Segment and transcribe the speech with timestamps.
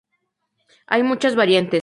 [0.87, 1.79] Hay muchas variantes.